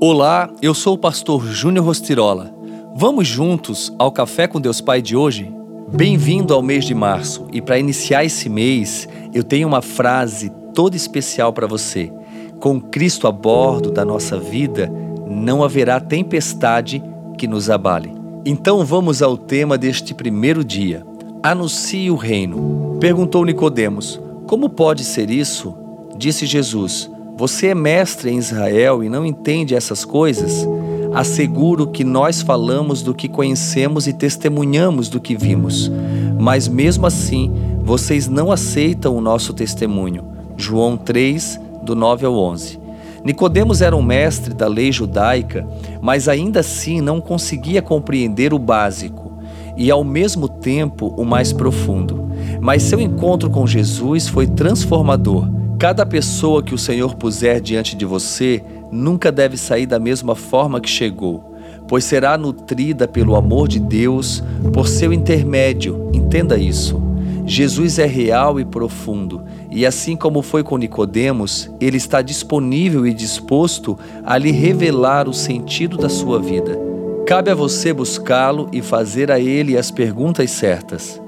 [0.00, 2.52] Olá, eu sou o pastor Júnior Rostirola.
[2.96, 5.50] Vamos juntos ao Café com Deus Pai de hoje?
[5.88, 10.96] Bem-vindo ao mês de março e para iniciar esse mês, eu tenho uma frase toda
[10.96, 12.12] especial para você.
[12.58, 14.90] Com Cristo a bordo da nossa vida,
[15.26, 17.02] não haverá tempestade
[17.38, 18.12] que nos abale.
[18.44, 21.06] Então vamos ao tema deste primeiro dia.
[21.42, 22.98] Anuncie o reino.
[23.00, 25.74] Perguntou Nicodemos: Como pode ser isso?
[26.16, 30.64] Disse Jesus: você é mestre em Israel e não entende essas coisas?
[31.12, 35.90] Asseguro que nós falamos do que conhecemos e testemunhamos do que vimos.
[36.38, 40.24] Mas mesmo assim, vocês não aceitam o nosso testemunho.
[40.56, 42.78] João 3, do 9 ao 11.
[43.24, 45.66] Nicodemos era um mestre da lei judaica,
[46.00, 49.32] mas ainda assim não conseguia compreender o básico
[49.76, 52.28] e ao mesmo tempo o mais profundo.
[52.60, 58.06] Mas seu encontro com Jesus foi transformador Cada pessoa que o Senhor puser diante de
[58.06, 61.54] você nunca deve sair da mesma forma que chegou,
[61.86, 66.08] pois será nutrida pelo amor de Deus por seu intermédio.
[66.14, 67.02] Entenda isso.
[67.44, 73.12] Jesus é real e profundo, e assim como foi com Nicodemos, ele está disponível e
[73.12, 76.78] disposto a lhe revelar o sentido da sua vida.
[77.26, 81.20] Cabe a você buscá-lo e fazer a ele as perguntas certas.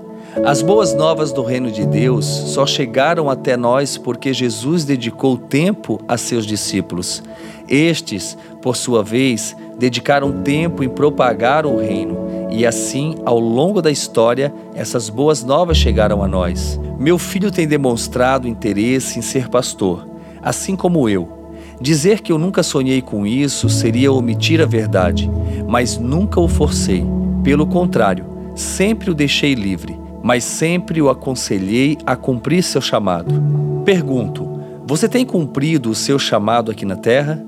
[0.44, 5.98] As boas novas do reino de Deus só chegaram até nós porque Jesus dedicou tempo
[6.06, 7.22] a seus discípulos.
[7.66, 13.90] Estes, por sua vez, dedicaram tempo em propagar o reino, e assim, ao longo da
[13.90, 16.78] história, essas boas novas chegaram a nós.
[16.98, 20.06] Meu filho tem demonstrado interesse em ser pastor,
[20.42, 21.28] assim como eu.
[21.80, 25.30] Dizer que eu nunca sonhei com isso seria omitir a verdade,
[25.66, 27.04] mas nunca o forcei.
[27.42, 33.32] Pelo contrário, sempre o deixei livre mas sempre o aconselhei a cumprir seu chamado.
[33.84, 37.40] Pergunto: você tem cumprido o seu chamado aqui na terra?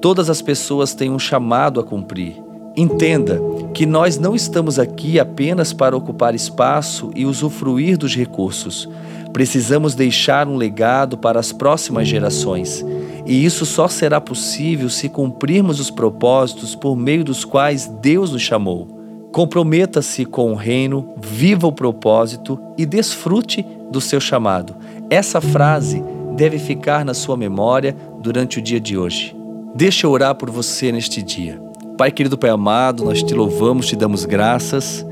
[0.00, 2.42] Todas as pessoas têm um chamado a cumprir.
[2.74, 3.38] Entenda
[3.74, 8.88] que nós não estamos aqui apenas para ocupar espaço e usufruir dos recursos.
[9.34, 12.82] Precisamos deixar um legado para as próximas gerações.
[13.26, 18.40] E isso só será possível se cumprirmos os propósitos por meio dos quais Deus nos
[18.40, 19.01] chamou.
[19.32, 24.76] Comprometa-se com o reino, viva o propósito e desfrute do seu chamado.
[25.08, 26.04] Essa frase
[26.36, 29.34] deve ficar na sua memória durante o dia de hoje.
[29.74, 31.58] Deixa eu orar por você neste dia.
[31.96, 35.04] Pai querido, Pai amado, nós te louvamos, te damos graças.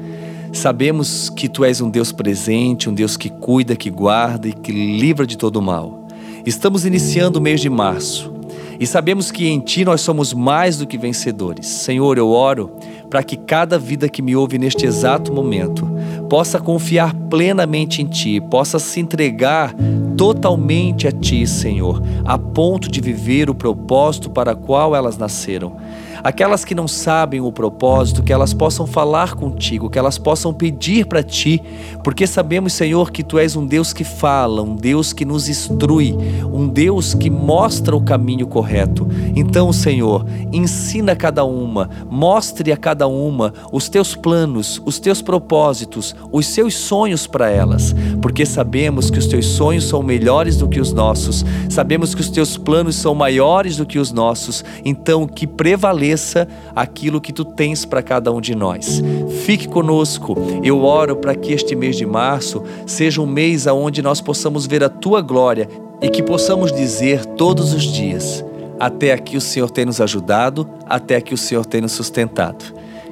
[0.53, 4.71] Sabemos que tu és um Deus presente, um Deus que cuida, que guarda e que
[4.71, 6.07] livra de todo mal.
[6.45, 8.35] Estamos iniciando o mês de março
[8.79, 11.67] e sabemos que em Ti nós somos mais do que vencedores.
[11.67, 12.77] Senhor, eu oro
[13.11, 15.87] para que cada vida que me ouve neste exato momento
[16.31, 19.75] possa confiar plenamente em Ti, possa se entregar
[20.21, 25.79] totalmente a Ti, Senhor, a ponto de viver o propósito para qual elas nasceram.
[26.23, 31.07] Aquelas que não sabem o propósito, que elas possam falar contigo, que elas possam pedir
[31.07, 31.63] para ti,
[32.05, 36.15] porque sabemos, Senhor, que tu és um Deus que fala, um Deus que nos instrui,
[36.53, 39.09] um Deus que mostra o caminho correto.
[39.35, 45.23] Então, Senhor, ensina a cada uma, mostre a cada uma os teus planos, os teus
[45.23, 50.67] propósitos, os seus sonhos para elas, porque sabemos que os teus sonhos são melhores do
[50.67, 55.25] que os nossos, sabemos que os teus planos são maiores do que os nossos, então
[55.25, 59.01] que prevaleça aquilo que tu tens para cada um de nós.
[59.45, 60.37] Fique conosco.
[60.65, 64.83] Eu oro para que este mês de março seja um mês aonde nós possamos ver
[64.83, 65.69] a tua glória
[66.03, 68.45] e que possamos dizer todos os dias:
[68.81, 72.65] até aqui o Senhor tem nos ajudado, até aqui o Senhor tem nos sustentado.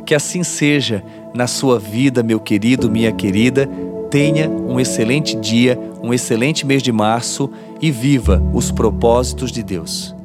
[0.04, 3.68] Que assim seja na sua vida, meu querido, minha querida.
[4.10, 10.17] Tenha um excelente dia, um excelente mês de março e viva os propósitos de Deus.